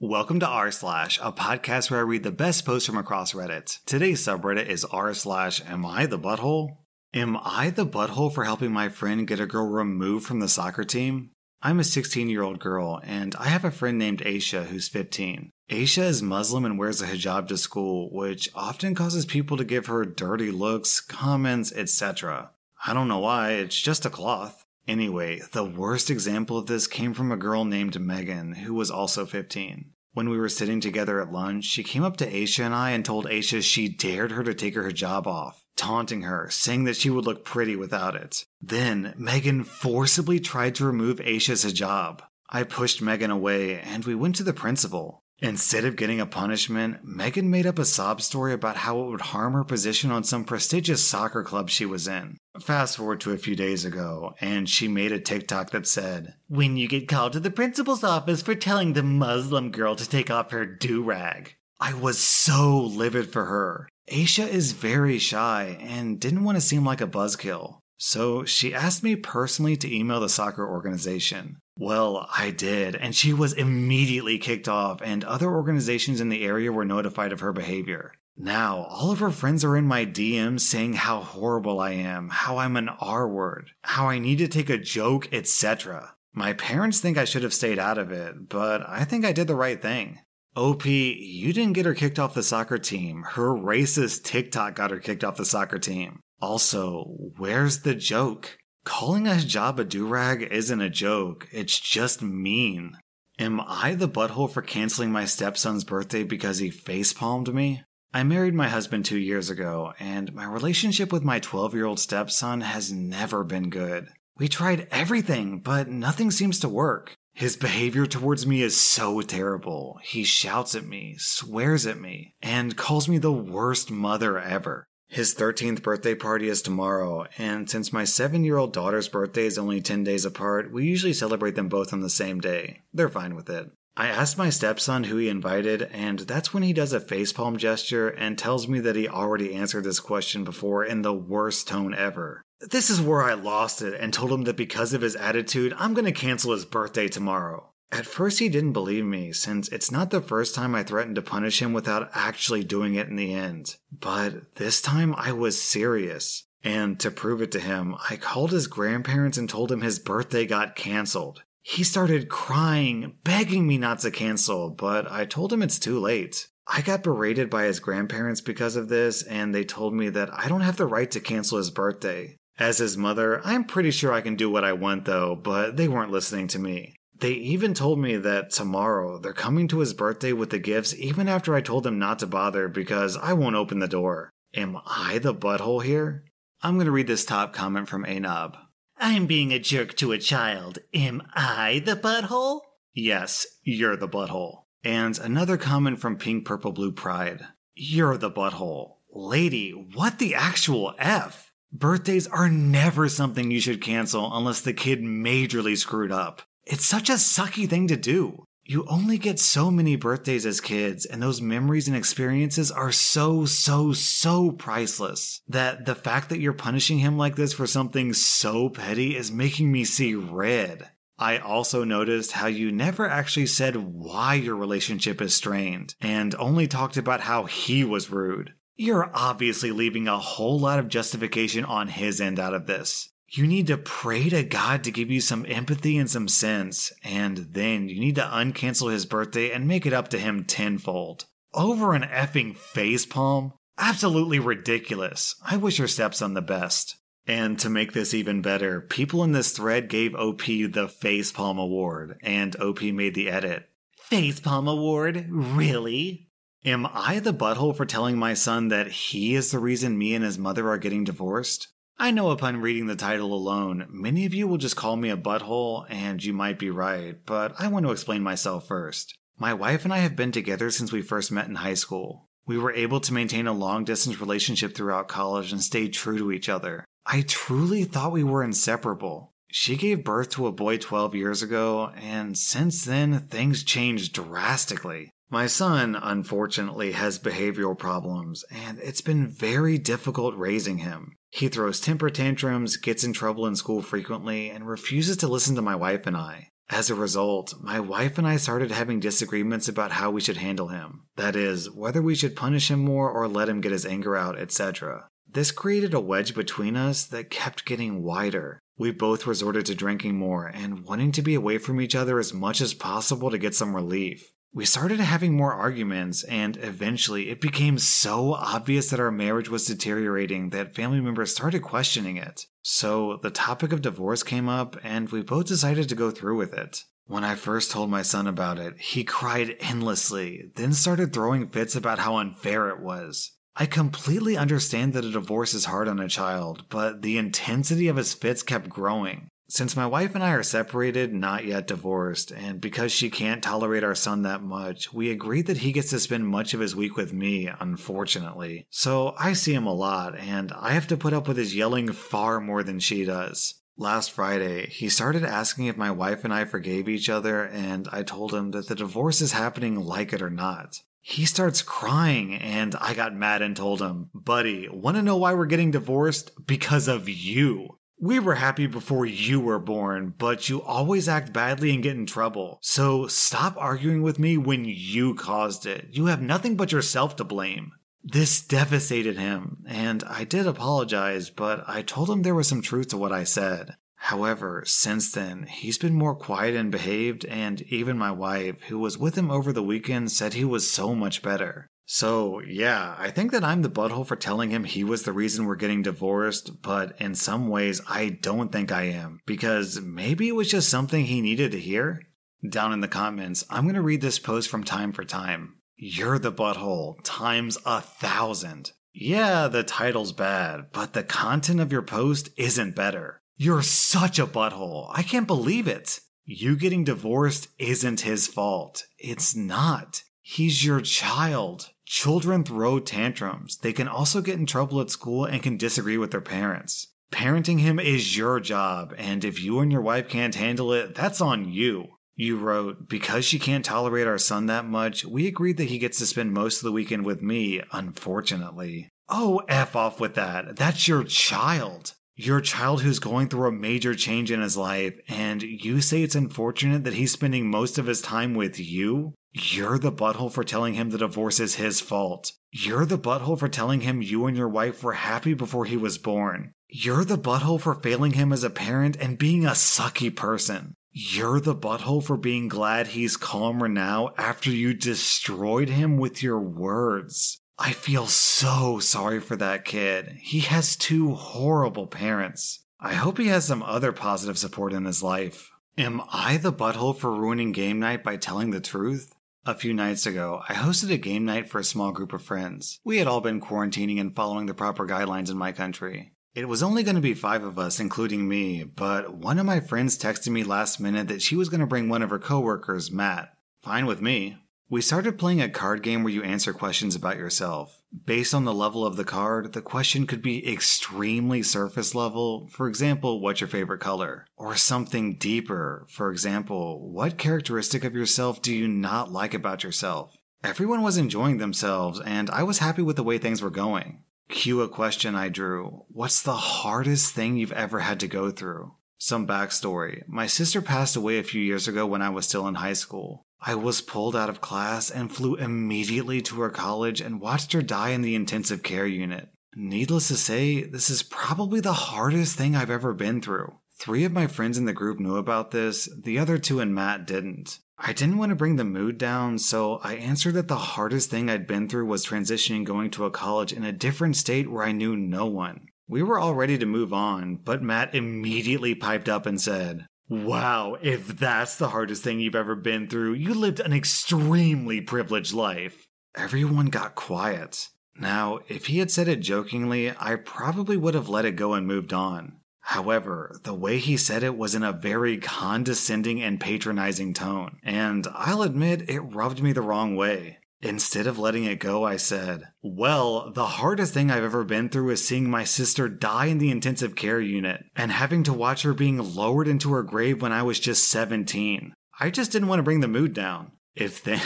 Welcome 0.00 0.38
to 0.38 0.46
r 0.46 0.70
slash, 0.70 1.18
a 1.20 1.32
podcast 1.32 1.90
where 1.90 1.98
I 1.98 2.04
read 2.04 2.22
the 2.22 2.30
best 2.30 2.64
posts 2.64 2.86
from 2.86 2.96
across 2.96 3.32
Reddit. 3.32 3.80
Today's 3.84 4.24
subreddit 4.24 4.68
is 4.68 4.84
r 4.84 5.12
slash 5.12 5.60
am 5.66 5.84
I 5.84 6.06
the 6.06 6.20
butthole? 6.20 6.76
Am 7.12 7.36
I 7.36 7.70
the 7.70 7.84
butthole 7.84 8.32
for 8.32 8.44
helping 8.44 8.70
my 8.70 8.90
friend 8.90 9.26
get 9.26 9.40
a 9.40 9.46
girl 9.46 9.66
removed 9.66 10.24
from 10.24 10.38
the 10.38 10.48
soccer 10.48 10.84
team? 10.84 11.32
I'm 11.62 11.80
a 11.80 11.84
16 11.84 12.28
year 12.28 12.44
old 12.44 12.60
girl, 12.60 13.00
and 13.02 13.34
I 13.40 13.46
have 13.48 13.64
a 13.64 13.72
friend 13.72 13.98
named 13.98 14.20
Aisha 14.20 14.66
who's 14.66 14.86
15. 14.86 15.50
Aisha 15.68 16.04
is 16.04 16.22
Muslim 16.22 16.64
and 16.64 16.78
wears 16.78 17.02
a 17.02 17.06
hijab 17.08 17.48
to 17.48 17.58
school, 17.58 18.08
which 18.12 18.48
often 18.54 18.94
causes 18.94 19.26
people 19.26 19.56
to 19.56 19.64
give 19.64 19.86
her 19.86 20.04
dirty 20.04 20.52
looks, 20.52 21.00
comments, 21.00 21.72
etc. 21.72 22.52
I 22.86 22.94
don't 22.94 23.08
know 23.08 23.18
why, 23.18 23.54
it's 23.54 23.80
just 23.80 24.06
a 24.06 24.10
cloth. 24.10 24.64
Anyway, 24.88 25.42
the 25.52 25.64
worst 25.64 26.08
example 26.08 26.56
of 26.56 26.66
this 26.66 26.86
came 26.86 27.12
from 27.12 27.30
a 27.30 27.36
girl 27.36 27.66
named 27.66 28.00
Megan, 28.00 28.54
who 28.54 28.72
was 28.72 28.90
also 28.90 29.26
15. 29.26 29.90
When 30.14 30.30
we 30.30 30.38
were 30.38 30.48
sitting 30.48 30.80
together 30.80 31.20
at 31.20 31.30
lunch, 31.30 31.66
she 31.66 31.84
came 31.84 32.02
up 32.02 32.16
to 32.16 32.26
Aisha 32.26 32.64
and 32.64 32.74
I 32.74 32.90
and 32.90 33.04
told 33.04 33.26
Aisha 33.26 33.62
she 33.62 33.90
dared 33.90 34.32
her 34.32 34.42
to 34.42 34.54
take 34.54 34.74
her 34.74 34.90
hijab 34.90 35.26
off, 35.26 35.62
taunting 35.76 36.22
her, 36.22 36.48
saying 36.50 36.84
that 36.84 36.96
she 36.96 37.10
would 37.10 37.26
look 37.26 37.44
pretty 37.44 37.76
without 37.76 38.16
it. 38.16 38.46
Then, 38.62 39.12
Megan 39.18 39.62
forcibly 39.62 40.40
tried 40.40 40.74
to 40.76 40.86
remove 40.86 41.18
Aisha's 41.18 41.66
hijab. 41.66 42.22
I 42.48 42.62
pushed 42.62 43.02
Megan 43.02 43.30
away 43.30 43.78
and 43.78 44.06
we 44.06 44.14
went 44.14 44.36
to 44.36 44.42
the 44.42 44.54
principal. 44.54 45.22
Instead 45.40 45.84
of 45.84 45.94
getting 45.94 46.20
a 46.20 46.26
punishment, 46.26 46.98
Megan 47.04 47.48
made 47.48 47.66
up 47.66 47.78
a 47.78 47.84
sob 47.84 48.20
story 48.20 48.52
about 48.52 48.78
how 48.78 49.00
it 49.00 49.08
would 49.08 49.20
harm 49.20 49.52
her 49.52 49.62
position 49.62 50.10
on 50.10 50.24
some 50.24 50.44
prestigious 50.44 51.04
soccer 51.04 51.44
club 51.44 51.70
she 51.70 51.86
was 51.86 52.08
in. 52.08 52.36
Fast 52.60 52.96
forward 52.96 53.20
to 53.20 53.30
a 53.30 53.38
few 53.38 53.54
days 53.54 53.84
ago, 53.84 54.34
and 54.40 54.68
she 54.68 54.88
made 54.88 55.12
a 55.12 55.20
TikTok 55.20 55.70
that 55.70 55.86
said, 55.86 56.34
When 56.48 56.76
you 56.76 56.88
get 56.88 57.06
called 57.06 57.34
to 57.34 57.40
the 57.40 57.52
principal's 57.52 58.02
office 58.02 58.42
for 58.42 58.56
telling 58.56 58.94
the 58.94 59.04
Muslim 59.04 59.70
girl 59.70 59.94
to 59.94 60.08
take 60.08 60.28
off 60.28 60.50
her 60.50 60.66
do 60.66 61.04
rag. 61.04 61.54
I 61.78 61.94
was 61.94 62.18
so 62.18 62.76
livid 62.80 63.30
for 63.30 63.44
her. 63.44 63.88
Aisha 64.10 64.48
is 64.48 64.72
very 64.72 65.18
shy 65.18 65.78
and 65.80 66.18
didn't 66.18 66.42
want 66.42 66.56
to 66.56 66.62
seem 66.62 66.84
like 66.84 67.00
a 67.00 67.06
buzzkill. 67.06 67.78
So 67.98 68.44
she 68.44 68.74
asked 68.74 69.02
me 69.02 69.16
personally 69.16 69.76
to 69.76 69.94
email 69.94 70.20
the 70.20 70.28
soccer 70.28 70.66
organization. 70.68 71.58
Well, 71.80 72.28
I 72.36 72.50
did, 72.50 72.96
and 72.96 73.14
she 73.14 73.32
was 73.32 73.52
immediately 73.52 74.36
kicked 74.38 74.68
off, 74.68 75.00
and 75.00 75.22
other 75.22 75.48
organizations 75.48 76.20
in 76.20 76.28
the 76.28 76.44
area 76.44 76.72
were 76.72 76.84
notified 76.84 77.32
of 77.32 77.38
her 77.38 77.52
behavior. 77.52 78.14
Now, 78.36 78.88
all 78.90 79.12
of 79.12 79.20
her 79.20 79.30
friends 79.30 79.64
are 79.64 79.76
in 79.76 79.86
my 79.86 80.04
DMs 80.04 80.62
saying 80.62 80.94
how 80.94 81.20
horrible 81.20 81.78
I 81.78 81.92
am, 81.92 82.30
how 82.30 82.58
I'm 82.58 82.76
an 82.76 82.88
R 82.88 83.28
word, 83.28 83.70
how 83.82 84.08
I 84.08 84.18
need 84.18 84.38
to 84.38 84.48
take 84.48 84.68
a 84.68 84.76
joke, 84.76 85.28
etc. 85.32 86.14
My 86.32 86.52
parents 86.52 86.98
think 86.98 87.16
I 87.16 87.24
should 87.24 87.44
have 87.44 87.54
stayed 87.54 87.78
out 87.78 87.96
of 87.96 88.10
it, 88.10 88.48
but 88.48 88.82
I 88.88 89.04
think 89.04 89.24
I 89.24 89.32
did 89.32 89.46
the 89.46 89.54
right 89.54 89.80
thing. 89.80 90.18
OP, 90.56 90.84
you 90.84 91.52
didn't 91.52 91.74
get 91.74 91.86
her 91.86 91.94
kicked 91.94 92.18
off 92.18 92.34
the 92.34 92.42
soccer 92.42 92.78
team. 92.78 93.22
Her 93.22 93.50
racist 93.50 94.24
TikTok 94.24 94.74
got 94.74 94.90
her 94.90 94.98
kicked 94.98 95.22
off 95.22 95.36
the 95.36 95.44
soccer 95.44 95.78
team. 95.78 96.20
Also, 96.40 97.04
where's 97.36 97.82
the 97.82 97.94
joke? 97.94 98.58
Calling 98.84 99.26
a 99.26 99.32
hijab 99.32 99.78
a 99.78 99.84
durag 99.84 100.46
isn't 100.48 100.80
a 100.80 100.90
joke, 100.90 101.48
it's 101.52 101.78
just 101.78 102.22
mean. 102.22 102.96
Am 103.38 103.60
I 103.60 103.94
the 103.94 104.08
butthole 104.08 104.50
for 104.50 104.62
canceling 104.62 105.12
my 105.12 105.24
stepson's 105.24 105.84
birthday 105.84 106.24
because 106.24 106.58
he 106.58 106.70
facepalmed 106.70 107.52
me? 107.52 107.82
I 108.12 108.22
married 108.22 108.54
my 108.54 108.68
husband 108.68 109.04
two 109.04 109.18
years 109.18 109.50
ago, 109.50 109.92
and 110.00 110.32
my 110.34 110.46
relationship 110.46 111.12
with 111.12 111.22
my 111.22 111.38
12 111.38 111.74
year 111.74 111.84
old 111.84 112.00
stepson 112.00 112.62
has 112.62 112.90
never 112.90 113.44
been 113.44 113.70
good. 113.70 114.08
We 114.38 114.48
tried 114.48 114.88
everything, 114.90 115.60
but 115.60 115.88
nothing 115.88 116.30
seems 116.30 116.58
to 116.60 116.68
work. 116.68 117.16
His 117.34 117.56
behavior 117.56 118.06
towards 118.06 118.46
me 118.46 118.62
is 118.62 118.80
so 118.80 119.20
terrible. 119.20 120.00
He 120.02 120.24
shouts 120.24 120.74
at 120.74 120.86
me, 120.86 121.16
swears 121.18 121.86
at 121.86 122.00
me, 122.00 122.34
and 122.42 122.76
calls 122.76 123.08
me 123.08 123.18
the 123.18 123.32
worst 123.32 123.90
mother 123.90 124.38
ever. 124.38 124.88
His 125.10 125.34
13th 125.34 125.82
birthday 125.82 126.14
party 126.14 126.48
is 126.48 126.60
tomorrow, 126.60 127.26
and 127.38 127.68
since 127.68 127.94
my 127.94 128.04
7 128.04 128.44
year 128.44 128.58
old 128.58 128.74
daughter's 128.74 129.08
birthday 129.08 129.46
is 129.46 129.56
only 129.56 129.80
10 129.80 130.04
days 130.04 130.26
apart, 130.26 130.70
we 130.70 130.84
usually 130.84 131.14
celebrate 131.14 131.54
them 131.54 131.68
both 131.68 131.94
on 131.94 132.00
the 132.00 132.10
same 132.10 132.40
day. 132.40 132.82
They're 132.92 133.08
fine 133.08 133.34
with 133.34 133.48
it. 133.48 133.70
I 133.96 134.08
asked 134.08 134.36
my 134.36 134.50
stepson 134.50 135.04
who 135.04 135.16
he 135.16 135.30
invited, 135.30 135.82
and 135.92 136.20
that's 136.20 136.52
when 136.52 136.62
he 136.62 136.74
does 136.74 136.92
a 136.92 137.00
facepalm 137.00 137.56
gesture 137.56 138.10
and 138.10 138.36
tells 138.36 138.68
me 138.68 138.80
that 138.80 138.96
he 138.96 139.08
already 139.08 139.54
answered 139.54 139.84
this 139.84 139.98
question 139.98 140.44
before 140.44 140.84
in 140.84 141.00
the 141.00 141.14
worst 141.14 141.66
tone 141.66 141.94
ever. 141.94 142.42
This 142.60 142.90
is 142.90 143.00
where 143.00 143.22
I 143.22 143.32
lost 143.32 143.80
it 143.80 143.98
and 143.98 144.12
told 144.12 144.30
him 144.30 144.42
that 144.44 144.56
because 144.58 144.92
of 144.92 145.00
his 145.00 145.16
attitude, 145.16 145.74
I'm 145.78 145.94
gonna 145.94 146.12
cancel 146.12 146.52
his 146.52 146.66
birthday 146.66 147.08
tomorrow. 147.08 147.70
At 147.90 148.06
first, 148.06 148.38
he 148.38 148.48
didn't 148.48 148.74
believe 148.74 149.04
me, 149.04 149.32
since 149.32 149.68
it's 149.68 149.90
not 149.90 150.10
the 150.10 150.20
first 150.20 150.54
time 150.54 150.74
I 150.74 150.82
threatened 150.82 151.16
to 151.16 151.22
punish 151.22 151.62
him 151.62 151.72
without 151.72 152.10
actually 152.12 152.62
doing 152.62 152.94
it 152.94 153.08
in 153.08 153.16
the 153.16 153.32
end. 153.32 153.76
But 153.90 154.56
this 154.56 154.82
time, 154.82 155.14
I 155.16 155.32
was 155.32 155.60
serious. 155.60 156.44
And 156.62 157.00
to 157.00 157.10
prove 157.10 157.40
it 157.40 157.52
to 157.52 157.60
him, 157.60 157.96
I 158.10 158.16
called 158.16 158.52
his 158.52 158.66
grandparents 158.66 159.38
and 159.38 159.48
told 159.48 159.72
him 159.72 159.80
his 159.80 159.98
birthday 159.98 160.44
got 160.44 160.76
canceled. 160.76 161.42
He 161.62 161.84
started 161.84 162.28
crying, 162.28 163.14
begging 163.24 163.66
me 163.66 163.78
not 163.78 164.00
to 164.00 164.10
cancel, 164.10 164.70
but 164.70 165.10
I 165.10 165.24
told 165.24 165.52
him 165.52 165.62
it's 165.62 165.78
too 165.78 165.98
late. 165.98 166.48
I 166.66 166.82
got 166.82 167.02
berated 167.02 167.48
by 167.48 167.64
his 167.64 167.80
grandparents 167.80 168.40
because 168.40 168.76
of 168.76 168.88
this, 168.88 169.22
and 169.22 169.54
they 169.54 169.64
told 169.64 169.94
me 169.94 170.10
that 170.10 170.30
I 170.32 170.48
don't 170.48 170.60
have 170.60 170.76
the 170.76 170.86
right 170.86 171.10
to 171.12 171.20
cancel 171.20 171.58
his 171.58 171.70
birthday. 171.70 172.36
As 172.58 172.78
his 172.78 172.96
mother, 172.96 173.40
I'm 173.44 173.64
pretty 173.64 173.90
sure 173.90 174.12
I 174.12 174.20
can 174.20 174.34
do 174.34 174.50
what 174.50 174.64
I 174.64 174.72
want 174.72 175.04
though, 175.04 175.36
but 175.36 175.76
they 175.76 175.88
weren't 175.88 176.10
listening 176.10 176.48
to 176.48 176.58
me. 176.58 176.97
They 177.20 177.32
even 177.32 177.74
told 177.74 177.98
me 177.98 178.16
that 178.16 178.50
tomorrow 178.50 179.18
they're 179.18 179.32
coming 179.32 179.66
to 179.68 179.80
his 179.80 179.92
birthday 179.92 180.32
with 180.32 180.50
the 180.50 180.58
gifts 180.58 180.94
even 180.94 181.28
after 181.28 181.54
I 181.54 181.60
told 181.60 181.82
them 181.82 181.98
not 181.98 182.20
to 182.20 182.26
bother 182.26 182.68
because 182.68 183.16
I 183.16 183.32
won't 183.32 183.56
open 183.56 183.80
the 183.80 183.88
door. 183.88 184.30
Am 184.54 184.78
I 184.86 185.18
the 185.18 185.34
butthole 185.34 185.82
here? 185.82 186.24
I'm 186.62 186.74
going 186.74 186.86
to 186.86 186.92
read 186.92 187.06
this 187.06 187.24
top 187.24 187.52
comment 187.52 187.88
from 187.88 188.04
Anob. 188.04 188.56
I'm 188.96 189.26
being 189.26 189.52
a 189.52 189.58
jerk 189.58 189.96
to 189.96 190.12
a 190.12 190.18
child. 190.18 190.78
Am 190.94 191.22
I 191.34 191.82
the 191.84 191.96
butthole? 191.96 192.60
Yes, 192.94 193.46
you're 193.62 193.96
the 193.96 194.08
butthole. 194.08 194.64
And 194.84 195.18
another 195.18 195.56
comment 195.56 196.00
from 196.00 196.16
Pink 196.16 196.44
Purple 196.44 196.72
Blue 196.72 196.92
Pride. 196.92 197.42
You're 197.74 198.16
the 198.16 198.30
butthole. 198.30 198.96
Lady, 199.12 199.70
what 199.70 200.18
the 200.18 200.34
actual 200.34 200.94
F? 200.98 201.52
Birthdays 201.72 202.26
are 202.26 202.48
never 202.48 203.08
something 203.08 203.50
you 203.50 203.60
should 203.60 203.82
cancel 203.82 204.36
unless 204.36 204.60
the 204.60 204.72
kid 204.72 205.00
majorly 205.02 205.76
screwed 205.76 206.12
up. 206.12 206.42
It's 206.70 206.84
such 206.84 207.08
a 207.08 207.14
sucky 207.14 207.66
thing 207.66 207.88
to 207.88 207.96
do. 207.96 208.44
You 208.62 208.84
only 208.90 209.16
get 209.16 209.38
so 209.40 209.70
many 209.70 209.96
birthdays 209.96 210.44
as 210.44 210.60
kids, 210.60 211.06
and 211.06 211.22
those 211.22 211.40
memories 211.40 211.88
and 211.88 211.96
experiences 211.96 212.70
are 212.70 212.92
so, 212.92 213.46
so, 213.46 213.94
so 213.94 214.50
priceless 214.50 215.40
that 215.48 215.86
the 215.86 215.94
fact 215.94 216.28
that 216.28 216.40
you're 216.40 216.52
punishing 216.52 216.98
him 216.98 217.16
like 217.16 217.36
this 217.36 217.54
for 217.54 217.66
something 217.66 218.12
so 218.12 218.68
petty 218.68 219.16
is 219.16 219.32
making 219.32 219.72
me 219.72 219.84
see 219.84 220.14
red. 220.14 220.90
I 221.18 221.38
also 221.38 221.84
noticed 221.84 222.32
how 222.32 222.48
you 222.48 222.70
never 222.70 223.08
actually 223.08 223.46
said 223.46 223.74
why 223.76 224.34
your 224.34 224.56
relationship 224.56 225.22
is 225.22 225.34
strained, 225.34 225.94
and 226.02 226.34
only 226.34 226.66
talked 226.66 226.98
about 226.98 227.22
how 227.22 227.44
he 227.44 227.82
was 227.82 228.10
rude. 228.10 228.52
You're 228.76 229.10
obviously 229.14 229.72
leaving 229.72 230.06
a 230.06 230.18
whole 230.18 230.60
lot 230.60 230.78
of 230.78 230.88
justification 230.88 231.64
on 231.64 231.88
his 231.88 232.20
end 232.20 232.38
out 232.38 232.52
of 232.52 232.66
this 232.66 233.08
you 233.30 233.46
need 233.46 233.66
to 233.66 233.76
pray 233.76 234.28
to 234.30 234.42
God 234.42 234.84
to 234.84 234.90
give 234.90 235.10
you 235.10 235.20
some 235.20 235.44
empathy 235.46 235.98
and 235.98 236.08
some 236.08 236.28
sense, 236.28 236.92
and 237.04 237.36
then 237.52 237.88
you 237.88 238.00
need 238.00 238.14
to 238.16 238.22
uncancel 238.22 238.90
his 238.90 239.06
birthday 239.06 239.50
and 239.50 239.68
make 239.68 239.84
it 239.84 239.92
up 239.92 240.08
to 240.08 240.18
him 240.18 240.44
tenfold. 240.44 241.26
Over 241.52 241.94
an 241.94 242.02
effing 242.02 242.56
facepalm? 242.56 243.52
Absolutely 243.76 244.38
ridiculous. 244.38 245.34
I 245.44 245.56
wish 245.56 245.78
your 245.78 245.88
stepson 245.88 246.34
the 246.34 246.42
best. 246.42 246.96
And 247.26 247.58
to 247.60 247.68
make 247.68 247.92
this 247.92 248.14
even 248.14 248.40
better, 248.40 248.80
people 248.80 249.22
in 249.22 249.32
this 249.32 249.52
thread 249.52 249.90
gave 249.90 250.14
OP 250.14 250.46
the 250.46 250.88
Facepalm 250.88 251.60
Award, 251.60 252.18
and 252.22 252.56
OP 252.56 252.80
made 252.82 253.14
the 253.14 253.28
edit. 253.28 253.68
Facepalm 254.10 254.70
Award? 254.70 255.26
Really? 255.28 256.30
Am 256.64 256.86
I 256.86 257.20
the 257.20 257.34
butthole 257.34 257.76
for 257.76 257.84
telling 257.84 258.16
my 258.16 258.32
son 258.34 258.68
that 258.68 258.88
he 258.88 259.34
is 259.34 259.50
the 259.50 259.58
reason 259.58 259.98
me 259.98 260.14
and 260.14 260.24
his 260.24 260.38
mother 260.38 260.70
are 260.70 260.78
getting 260.78 261.04
divorced? 261.04 261.68
I 262.00 262.12
know 262.12 262.30
upon 262.30 262.60
reading 262.60 262.86
the 262.86 262.94
title 262.94 263.34
alone, 263.34 263.88
many 263.90 264.24
of 264.24 264.32
you 264.32 264.46
will 264.46 264.56
just 264.56 264.76
call 264.76 264.94
me 264.94 265.10
a 265.10 265.16
butthole, 265.16 265.84
and 265.90 266.22
you 266.22 266.32
might 266.32 266.56
be 266.56 266.70
right, 266.70 267.16
but 267.26 267.56
I 267.58 267.66
want 267.66 267.86
to 267.86 267.90
explain 267.90 268.22
myself 268.22 268.68
first. 268.68 269.18
My 269.36 269.52
wife 269.52 269.82
and 269.84 269.92
I 269.92 269.98
have 269.98 270.14
been 270.14 270.30
together 270.30 270.70
since 270.70 270.92
we 270.92 271.02
first 271.02 271.32
met 271.32 271.48
in 271.48 271.56
high 271.56 271.74
school. 271.74 272.28
We 272.46 272.56
were 272.56 272.72
able 272.72 273.00
to 273.00 273.12
maintain 273.12 273.48
a 273.48 273.52
long 273.52 273.82
distance 273.82 274.20
relationship 274.20 274.76
throughout 274.76 275.08
college 275.08 275.50
and 275.50 275.60
stayed 275.60 275.92
true 275.92 276.18
to 276.18 276.30
each 276.30 276.48
other. 276.48 276.84
I 277.04 277.22
truly 277.22 277.82
thought 277.82 278.12
we 278.12 278.22
were 278.22 278.44
inseparable. 278.44 279.32
She 279.50 279.74
gave 279.76 280.04
birth 280.04 280.30
to 280.30 280.46
a 280.46 280.52
boy 280.52 280.78
12 280.78 281.16
years 281.16 281.42
ago, 281.42 281.90
and 281.96 282.38
since 282.38 282.84
then, 282.84 283.26
things 283.26 283.64
changed 283.64 284.12
drastically. 284.12 285.10
My 285.30 285.46
son, 285.46 285.96
unfortunately, 286.00 286.92
has 286.92 287.18
behavioral 287.18 287.76
problems, 287.76 288.44
and 288.52 288.78
it's 288.78 289.00
been 289.00 289.26
very 289.26 289.78
difficult 289.78 290.36
raising 290.36 290.78
him. 290.78 291.16
He 291.30 291.48
throws 291.48 291.80
temper 291.80 292.10
tantrums, 292.10 292.76
gets 292.76 293.04
in 293.04 293.12
trouble 293.12 293.46
in 293.46 293.56
school 293.56 293.82
frequently, 293.82 294.50
and 294.50 294.66
refuses 294.66 295.16
to 295.18 295.28
listen 295.28 295.54
to 295.56 295.62
my 295.62 295.76
wife 295.76 296.06
and 296.06 296.16
I. 296.16 296.50
As 296.70 296.90
a 296.90 296.94
result, 296.94 297.54
my 297.62 297.80
wife 297.80 298.18
and 298.18 298.26
I 298.26 298.36
started 298.36 298.70
having 298.70 299.00
disagreements 299.00 299.68
about 299.68 299.92
how 299.92 300.10
we 300.10 300.20
should 300.20 300.36
handle 300.36 300.68
him. 300.68 301.04
That 301.16 301.34
is, 301.34 301.70
whether 301.70 302.02
we 302.02 302.14
should 302.14 302.36
punish 302.36 302.70
him 302.70 302.80
more 302.80 303.10
or 303.10 303.26
let 303.26 303.48
him 303.48 303.62
get 303.62 303.72
his 303.72 303.86
anger 303.86 304.16
out, 304.16 304.38
etc. 304.38 305.08
This 305.30 305.50
created 305.50 305.94
a 305.94 306.00
wedge 306.00 306.34
between 306.34 306.76
us 306.76 307.04
that 307.06 307.30
kept 307.30 307.64
getting 307.64 308.02
wider. 308.02 308.60
We 308.76 308.90
both 308.92 309.26
resorted 309.26 309.66
to 309.66 309.74
drinking 309.74 310.16
more 310.16 310.46
and 310.46 310.84
wanting 310.84 311.12
to 311.12 311.22
be 311.22 311.34
away 311.34 311.58
from 311.58 311.80
each 311.80 311.94
other 311.94 312.18
as 312.18 312.34
much 312.34 312.60
as 312.60 312.74
possible 312.74 313.30
to 313.30 313.38
get 313.38 313.54
some 313.54 313.74
relief. 313.74 314.32
We 314.52 314.64
started 314.64 314.98
having 314.98 315.36
more 315.36 315.52
arguments, 315.52 316.24
and 316.24 316.56
eventually 316.56 317.28
it 317.28 317.40
became 317.40 317.78
so 317.78 318.32
obvious 318.32 318.88
that 318.90 319.00
our 319.00 319.10
marriage 319.10 319.50
was 319.50 319.66
deteriorating 319.66 320.50
that 320.50 320.74
family 320.74 321.00
members 321.00 321.34
started 321.34 321.60
questioning 321.60 322.16
it. 322.16 322.46
So 322.62 323.18
the 323.22 323.30
topic 323.30 323.72
of 323.72 323.82
divorce 323.82 324.22
came 324.22 324.48
up, 324.48 324.76
and 324.82 325.10
we 325.10 325.22
both 325.22 325.46
decided 325.46 325.88
to 325.90 325.94
go 325.94 326.10
through 326.10 326.38
with 326.38 326.54
it. 326.54 326.82
When 327.06 327.24
I 327.24 327.36
first 327.36 327.70
told 327.70 327.90
my 327.90 328.02
son 328.02 328.26
about 328.26 328.58
it, 328.58 328.78
he 328.78 329.04
cried 329.04 329.56
endlessly, 329.60 330.50
then 330.56 330.72
started 330.72 331.12
throwing 331.12 331.48
fits 331.48 331.76
about 331.76 331.98
how 331.98 332.16
unfair 332.16 332.68
it 332.68 332.80
was. 332.80 333.32
I 333.56 333.66
completely 333.66 334.36
understand 334.36 334.92
that 334.92 335.04
a 335.04 335.10
divorce 335.10 335.52
is 335.52 335.64
hard 335.64 335.88
on 335.88 336.00
a 336.00 336.08
child, 336.08 336.64
but 336.68 337.02
the 337.02 337.18
intensity 337.18 337.88
of 337.88 337.96
his 337.96 338.14
fits 338.14 338.42
kept 338.42 338.68
growing. 338.68 339.28
Since 339.50 339.76
my 339.76 339.86
wife 339.86 340.14
and 340.14 340.22
I 340.22 340.32
are 340.32 340.42
separated, 340.42 341.14
not 341.14 341.46
yet 341.46 341.66
divorced, 341.66 342.30
and 342.30 342.60
because 342.60 342.92
she 342.92 343.08
can't 343.08 343.42
tolerate 343.42 343.82
our 343.82 343.94
son 343.94 344.22
that 344.22 344.42
much, 344.42 344.92
we 344.92 345.10
agreed 345.10 345.46
that 345.46 345.56
he 345.58 345.72
gets 345.72 345.88
to 345.90 346.00
spend 346.00 346.28
much 346.28 346.52
of 346.52 346.60
his 346.60 346.76
week 346.76 346.98
with 346.98 347.14
me, 347.14 347.48
unfortunately. 347.58 348.66
So 348.68 349.14
I 349.18 349.32
see 349.32 349.54
him 349.54 349.66
a 349.66 349.72
lot, 349.72 350.18
and 350.18 350.52
I 350.52 350.72
have 350.72 350.86
to 350.88 350.98
put 350.98 351.14
up 351.14 351.26
with 351.26 351.38
his 351.38 351.56
yelling 351.56 351.92
far 351.92 352.40
more 352.40 352.62
than 352.62 352.78
she 352.78 353.06
does. 353.06 353.54
Last 353.78 354.10
Friday, 354.10 354.68
he 354.68 354.90
started 354.90 355.24
asking 355.24 355.64
if 355.66 355.78
my 355.78 355.92
wife 355.92 356.24
and 356.24 356.34
I 356.34 356.44
forgave 356.44 356.86
each 356.86 357.08
other, 357.08 357.44
and 357.44 357.88
I 357.90 358.02
told 358.02 358.34
him 358.34 358.50
that 358.50 358.68
the 358.68 358.74
divorce 358.74 359.22
is 359.22 359.32
happening 359.32 359.80
like 359.80 360.12
it 360.12 360.20
or 360.20 360.30
not. 360.30 360.82
He 361.00 361.24
starts 361.24 361.62
crying, 361.62 362.34
and 362.34 362.74
I 362.78 362.92
got 362.92 363.14
mad 363.14 363.40
and 363.40 363.56
told 363.56 363.80
him, 363.80 364.10
Buddy, 364.12 364.68
want 364.68 364.98
to 364.98 365.02
know 365.02 365.16
why 365.16 365.32
we're 365.32 365.46
getting 365.46 365.70
divorced? 365.70 366.32
Because 366.46 366.86
of 366.86 367.08
you. 367.08 367.77
We 368.00 368.20
were 368.20 368.36
happy 368.36 368.68
before 368.68 369.06
you 369.06 369.40
were 369.40 369.58
born, 369.58 370.14
but 370.16 370.48
you 370.48 370.62
always 370.62 371.08
act 371.08 371.32
badly 371.32 371.74
and 371.74 371.82
get 371.82 371.96
in 371.96 372.06
trouble. 372.06 372.58
So 372.62 373.08
stop 373.08 373.56
arguing 373.58 374.02
with 374.02 374.20
me 374.20 374.38
when 374.38 374.64
you 374.64 375.14
caused 375.14 375.66
it. 375.66 375.88
You 375.90 376.06
have 376.06 376.22
nothing 376.22 376.56
but 376.56 376.70
yourself 376.70 377.16
to 377.16 377.24
blame. 377.24 377.72
This 378.04 378.40
devastated 378.40 379.18
him, 379.18 379.64
and 379.66 380.04
I 380.04 380.22
did 380.22 380.46
apologize, 380.46 381.28
but 381.28 381.64
I 381.66 381.82
told 381.82 382.08
him 382.08 382.22
there 382.22 382.36
was 382.36 382.46
some 382.46 382.62
truth 382.62 382.88
to 382.88 382.96
what 382.96 383.12
I 383.12 383.24
said. 383.24 383.74
However, 383.96 384.62
since 384.64 385.10
then, 385.10 385.46
he's 385.48 385.76
been 385.76 385.94
more 385.94 386.14
quiet 386.14 386.54
and 386.54 386.70
behaved, 386.70 387.24
and 387.24 387.62
even 387.62 387.98
my 387.98 388.12
wife, 388.12 388.62
who 388.68 388.78
was 388.78 388.96
with 388.96 389.16
him 389.18 389.28
over 389.28 389.52
the 389.52 389.62
weekend, 389.62 390.12
said 390.12 390.34
he 390.34 390.44
was 390.44 390.70
so 390.70 390.94
much 390.94 391.20
better. 391.20 391.68
So, 391.90 392.40
yeah, 392.40 392.94
I 392.98 393.10
think 393.10 393.32
that 393.32 393.42
I'm 393.42 393.62
the 393.62 393.70
butthole 393.70 394.06
for 394.06 394.14
telling 394.14 394.50
him 394.50 394.64
he 394.64 394.84
was 394.84 395.04
the 395.04 395.12
reason 395.12 395.46
we're 395.46 395.56
getting 395.56 395.80
divorced, 395.80 396.60
but 396.60 396.94
in 397.00 397.14
some 397.14 397.48
ways, 397.48 397.80
I 397.88 398.10
don't 398.10 398.52
think 398.52 398.70
I 398.70 398.82
am, 398.82 399.20
because 399.24 399.80
maybe 399.80 400.28
it 400.28 400.34
was 400.34 400.50
just 400.50 400.68
something 400.68 401.06
he 401.06 401.22
needed 401.22 401.50
to 401.52 401.58
hear. 401.58 402.02
Down 402.46 402.74
in 402.74 402.82
the 402.82 402.88
comments, 402.88 403.46
I'm 403.48 403.62
going 403.62 403.74
to 403.74 403.80
read 403.80 404.02
this 404.02 404.18
post 404.18 404.50
from 404.50 404.64
time 404.64 404.92
for 404.92 405.02
time. 405.02 405.54
You're 405.76 406.18
the 406.18 406.30
butthole, 406.30 406.96
times 407.04 407.56
a 407.64 407.80
thousand. 407.80 408.72
Yeah, 408.92 409.48
the 409.48 409.64
title's 409.64 410.12
bad, 410.12 410.66
but 410.74 410.92
the 410.92 411.02
content 411.02 411.58
of 411.58 411.72
your 411.72 411.80
post 411.80 412.28
isn't 412.36 412.76
better. 412.76 413.22
You're 413.38 413.62
such 413.62 414.18
a 414.18 414.26
butthole. 414.26 414.90
I 414.92 415.02
can't 415.02 415.26
believe 415.26 415.66
it. 415.66 416.00
You 416.26 416.54
getting 416.54 416.84
divorced 416.84 417.48
isn't 417.58 418.02
his 418.02 418.26
fault. 418.26 418.84
It's 418.98 419.34
not. 419.34 420.02
He's 420.20 420.62
your 420.62 420.82
child. 420.82 421.70
Children 421.90 422.44
throw 422.44 422.80
tantrums. 422.80 423.56
They 423.56 423.72
can 423.72 423.88
also 423.88 424.20
get 424.20 424.38
in 424.38 424.44
trouble 424.44 424.82
at 424.82 424.90
school 424.90 425.24
and 425.24 425.42
can 425.42 425.56
disagree 425.56 425.96
with 425.96 426.10
their 426.10 426.20
parents. 426.20 426.88
Parenting 427.10 427.60
him 427.60 427.80
is 427.80 428.14
your 428.14 428.40
job, 428.40 428.94
and 428.98 429.24
if 429.24 429.42
you 429.42 429.60
and 429.60 429.72
your 429.72 429.80
wife 429.80 430.06
can't 430.06 430.34
handle 430.34 430.70
it, 430.74 430.94
that's 430.94 431.22
on 431.22 431.50
you. 431.50 431.86
You 432.14 432.36
wrote, 432.36 432.90
Because 432.90 433.24
she 433.24 433.38
can't 433.38 433.64
tolerate 433.64 434.06
our 434.06 434.18
son 434.18 434.46
that 434.46 434.66
much, 434.66 435.06
we 435.06 435.26
agreed 435.26 435.56
that 435.56 435.70
he 435.70 435.78
gets 435.78 435.98
to 436.00 436.06
spend 436.06 436.34
most 436.34 436.58
of 436.58 436.64
the 436.64 436.72
weekend 436.72 437.06
with 437.06 437.22
me, 437.22 437.62
unfortunately. 437.72 438.90
Oh, 439.08 439.40
F 439.48 439.74
off 439.74 439.98
with 439.98 440.14
that. 440.16 440.56
That's 440.56 440.88
your 440.88 441.04
child. 441.04 441.94
Your 442.16 442.42
child 442.42 442.82
who's 442.82 442.98
going 442.98 443.30
through 443.30 443.48
a 443.48 443.52
major 443.52 443.94
change 443.94 444.30
in 444.30 444.42
his 444.42 444.58
life, 444.58 444.94
and 445.08 445.40
you 445.42 445.80
say 445.80 446.02
it's 446.02 446.14
unfortunate 446.14 446.84
that 446.84 446.94
he's 446.94 447.12
spending 447.12 447.50
most 447.50 447.78
of 447.78 447.86
his 447.86 448.02
time 448.02 448.34
with 448.34 448.60
you? 448.60 449.14
You're 449.32 449.78
the 449.78 449.92
butthole 449.92 450.32
for 450.32 450.42
telling 450.42 450.74
him 450.74 450.90
the 450.90 450.98
divorce 450.98 451.38
is 451.38 451.56
his 451.56 451.80
fault. 451.80 452.32
You're 452.50 452.86
the 452.86 452.98
butthole 452.98 453.38
for 453.38 453.48
telling 453.48 453.82
him 453.82 454.02
you 454.02 454.26
and 454.26 454.36
your 454.36 454.48
wife 454.48 454.82
were 454.82 454.94
happy 454.94 455.34
before 455.34 455.66
he 455.66 455.76
was 455.76 455.98
born. 455.98 456.52
You're 456.68 457.04
the 457.04 457.18
butthole 457.18 457.60
for 457.60 457.74
failing 457.74 458.12
him 458.12 458.32
as 458.32 458.42
a 458.42 458.50
parent 458.50 458.96
and 458.96 459.18
being 459.18 459.44
a 459.44 459.50
sucky 459.50 460.14
person. 460.14 460.74
You're 460.92 461.40
the 461.40 461.54
butthole 461.54 462.02
for 462.02 462.16
being 462.16 462.48
glad 462.48 462.88
he's 462.88 463.16
calmer 463.16 463.68
now 463.68 464.10
after 464.16 464.50
you 464.50 464.74
destroyed 464.74 465.68
him 465.68 465.98
with 465.98 466.22
your 466.22 466.40
words. 466.40 467.40
I 467.58 467.72
feel 467.72 468.06
so 468.06 468.78
sorry 468.78 469.20
for 469.20 469.36
that 469.36 469.64
kid. 469.64 470.18
He 470.20 470.40
has 470.40 470.76
two 470.76 471.14
horrible 471.14 471.86
parents. 471.86 472.64
I 472.80 472.94
hope 472.94 473.18
he 473.18 473.28
has 473.28 473.44
some 473.44 473.62
other 473.62 473.92
positive 473.92 474.38
support 474.38 474.72
in 474.72 474.84
his 474.84 475.02
life. 475.02 475.50
Am 475.76 476.02
I 476.12 476.38
the 476.38 476.52
butthole 476.52 476.96
for 476.96 477.12
ruining 477.12 477.52
game 477.52 477.78
night 477.78 478.02
by 478.02 478.16
telling 478.16 478.50
the 478.50 478.60
truth? 478.60 479.14
A 479.48 479.54
few 479.54 479.72
nights 479.72 480.04
ago, 480.04 480.42
I 480.46 480.52
hosted 480.52 480.92
a 480.92 480.98
game 480.98 481.24
night 481.24 481.48
for 481.48 481.58
a 481.58 481.64
small 481.64 481.90
group 481.90 482.12
of 482.12 482.20
friends. 482.20 482.80
We 482.84 482.98
had 482.98 483.06
all 483.06 483.22
been 483.22 483.40
quarantining 483.40 483.98
and 483.98 484.14
following 484.14 484.44
the 484.44 484.52
proper 484.52 484.86
guidelines 484.86 485.30
in 485.30 485.38
my 485.38 485.52
country. 485.52 486.12
It 486.34 486.48
was 486.48 486.62
only 486.62 486.82
going 486.82 486.96
to 486.96 487.00
be 487.00 487.14
five 487.14 487.44
of 487.44 487.58
us, 487.58 487.80
including 487.80 488.28
me, 488.28 488.62
but 488.62 489.14
one 489.14 489.38
of 489.38 489.46
my 489.46 489.60
friends 489.60 489.96
texted 489.96 490.28
me 490.28 490.44
last 490.44 490.80
minute 490.80 491.08
that 491.08 491.22
she 491.22 491.34
was 491.34 491.48
going 491.48 491.62
to 491.62 491.66
bring 491.66 491.88
one 491.88 492.02
of 492.02 492.10
her 492.10 492.18
coworkers, 492.18 492.90
Matt. 492.90 493.32
Fine 493.62 493.86
with 493.86 494.02
me. 494.02 494.36
We 494.68 494.82
started 494.82 495.16
playing 495.16 495.40
a 495.40 495.48
card 495.48 495.82
game 495.82 496.04
where 496.04 496.12
you 496.12 496.22
answer 496.22 496.52
questions 496.52 496.94
about 496.94 497.16
yourself. 497.16 497.77
Based 498.04 498.34
on 498.34 498.44
the 498.44 498.54
level 498.54 498.84
of 498.86 498.96
the 498.96 499.04
card, 499.04 499.52
the 499.52 499.62
question 499.62 500.06
could 500.06 500.22
be 500.22 500.50
extremely 500.50 501.42
surface 501.42 501.94
level, 501.94 502.48
for 502.52 502.68
example, 502.68 503.20
what's 503.20 503.40
your 503.40 503.48
favorite 503.48 503.80
color? 503.80 504.26
Or 504.36 504.56
something 504.56 505.16
deeper, 505.16 505.86
for 505.88 506.10
example, 506.10 506.90
what 506.90 507.18
characteristic 507.18 507.84
of 507.84 507.94
yourself 507.94 508.42
do 508.42 508.54
you 508.54 508.68
not 508.68 509.10
like 509.10 509.34
about 509.34 509.64
yourself? 509.64 510.16
Everyone 510.44 510.82
was 510.82 510.96
enjoying 510.96 511.38
themselves, 511.38 512.00
and 512.00 512.30
I 512.30 512.42
was 512.42 512.58
happy 512.58 512.82
with 512.82 512.96
the 512.96 513.02
way 513.02 513.18
things 513.18 513.42
were 513.42 513.50
going. 513.50 514.04
Cue 514.28 514.60
a 514.60 514.68
question 514.68 515.14
I 515.14 515.30
drew 515.30 515.84
What's 515.88 516.22
the 516.22 516.36
hardest 516.36 517.14
thing 517.14 517.36
you've 517.36 517.52
ever 517.52 517.80
had 517.80 517.98
to 518.00 518.06
go 518.06 518.30
through? 518.30 518.74
Some 518.98 519.26
backstory. 519.26 520.02
My 520.06 520.26
sister 520.26 520.60
passed 520.60 520.96
away 520.96 521.18
a 521.18 521.24
few 521.24 521.40
years 521.40 521.66
ago 521.66 521.86
when 521.86 522.02
I 522.02 522.10
was 522.10 522.26
still 522.26 522.46
in 522.46 522.56
high 522.56 522.74
school. 522.74 523.26
I 523.40 523.54
was 523.54 523.80
pulled 523.80 524.16
out 524.16 524.28
of 524.28 524.40
class 524.40 524.90
and 524.90 525.14
flew 525.14 525.36
immediately 525.36 526.20
to 526.22 526.40
her 526.40 526.50
college 526.50 527.00
and 527.00 527.20
watched 527.20 527.52
her 527.52 527.62
die 527.62 527.90
in 527.90 528.02
the 528.02 528.14
intensive 528.14 528.62
care 528.62 528.86
unit. 528.86 529.28
Needless 529.54 530.08
to 530.08 530.16
say, 530.16 530.62
this 530.62 530.90
is 530.90 531.02
probably 531.02 531.60
the 531.60 531.72
hardest 531.72 532.36
thing 532.36 532.54
I've 532.54 532.70
ever 532.70 532.92
been 532.92 533.20
through. 533.20 533.54
Three 533.76 534.04
of 534.04 534.12
my 534.12 534.26
friends 534.26 534.58
in 534.58 534.64
the 534.64 534.72
group 534.72 534.98
knew 534.98 535.16
about 535.16 535.52
this, 535.52 535.88
the 535.96 536.18
other 536.18 536.36
two 536.36 536.58
and 536.60 536.74
Matt 536.74 537.06
didn't. 537.06 537.60
I 537.78 537.92
didn't 537.92 538.18
want 538.18 538.30
to 538.30 538.36
bring 538.36 538.56
the 538.56 538.64
mood 538.64 538.98
down, 538.98 539.38
so 539.38 539.80
I 539.84 539.94
answered 539.94 540.34
that 540.34 540.48
the 540.48 540.56
hardest 540.56 541.10
thing 541.10 541.30
I'd 541.30 541.46
been 541.46 541.68
through 541.68 541.86
was 541.86 542.04
transitioning 542.04 542.64
going 542.64 542.90
to 542.90 543.04
a 543.04 543.10
college 543.10 543.52
in 543.52 543.62
a 543.62 543.72
different 543.72 544.16
state 544.16 544.50
where 544.50 544.64
I 544.64 544.72
knew 544.72 544.96
no 544.96 545.26
one. 545.26 545.68
We 545.86 546.02
were 546.02 546.18
all 546.18 546.34
ready 546.34 546.58
to 546.58 546.66
move 546.66 546.92
on, 546.92 547.36
but 547.36 547.62
Matt 547.62 547.94
immediately 547.94 548.74
piped 548.74 549.08
up 549.08 549.26
and 549.26 549.40
said, 549.40 549.86
Wow, 550.08 550.78
if 550.80 551.18
that's 551.18 551.56
the 551.56 551.68
hardest 551.68 552.02
thing 552.02 552.18
you've 552.18 552.34
ever 552.34 552.54
been 552.54 552.88
through, 552.88 553.12
you 553.12 553.34
lived 553.34 553.60
an 553.60 553.74
extremely 553.74 554.80
privileged 554.80 555.34
life. 555.34 555.86
Everyone 556.16 556.66
got 556.66 556.94
quiet. 556.94 557.68
Now, 557.94 558.38
if 558.48 558.66
he 558.66 558.78
had 558.78 558.90
said 558.90 559.08
it 559.08 559.20
jokingly, 559.20 559.92
I 559.98 560.16
probably 560.16 560.78
would 560.78 560.94
have 560.94 561.10
let 561.10 561.26
it 561.26 561.36
go 561.36 561.52
and 561.52 561.66
moved 561.66 561.92
on. 561.92 562.38
However, 562.60 563.38
the 563.44 563.54
way 563.54 563.78
he 563.78 563.96
said 563.96 564.22
it 564.22 564.36
was 564.36 564.54
in 564.54 564.62
a 564.62 564.72
very 564.72 565.18
condescending 565.18 566.22
and 566.22 566.40
patronizing 566.40 567.12
tone, 567.12 567.58
and 567.62 568.06
I'll 568.14 568.42
admit 568.42 568.88
it 568.88 569.00
rubbed 569.00 569.42
me 569.42 569.52
the 569.52 569.62
wrong 569.62 569.94
way. 569.94 570.38
Instead 570.60 571.06
of 571.06 571.18
letting 571.18 571.44
it 571.44 571.60
go, 571.60 571.84
I 571.84 571.96
said, 571.96 572.42
Well, 572.62 573.30
the 573.32 573.46
hardest 573.46 573.94
thing 573.94 574.10
I've 574.10 574.24
ever 574.24 574.42
been 574.42 574.68
through 574.68 574.90
is 574.90 575.06
seeing 575.06 575.30
my 575.30 575.44
sister 575.44 575.88
die 575.88 576.26
in 576.26 576.38
the 576.38 576.50
intensive 576.50 576.96
care 576.96 577.20
unit 577.20 577.64
and 577.76 577.92
having 577.92 578.24
to 578.24 578.32
watch 578.32 578.62
her 578.62 578.74
being 578.74 578.98
lowered 578.98 579.46
into 579.46 579.72
her 579.72 579.84
grave 579.84 580.20
when 580.20 580.32
I 580.32 580.42
was 580.42 580.58
just 580.58 580.88
17. 580.88 581.74
I 582.00 582.10
just 582.10 582.32
didn't 582.32 582.48
want 582.48 582.58
to 582.58 582.64
bring 582.64 582.80
the 582.80 582.88
mood 582.88 583.12
down. 583.14 583.52
If 583.76 584.02
th- 584.04 584.20